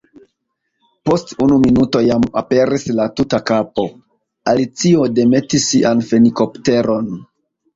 [1.09, 3.85] Post unu minuto jam aperis la tuta kapo.
[4.55, 7.15] Alicio demetis sian fenikopteron.